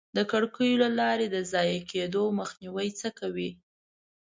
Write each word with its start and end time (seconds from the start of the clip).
د 0.15 0.19
کړکیو 0.31 0.75
له 0.83 0.89
لارې 0.99 1.25
د 1.29 1.37
ضایع 1.51 1.79
کېدو 1.91 2.23
مخنیوی 2.39 2.89
څه 2.99 3.07
کوئ؟ 3.19 3.49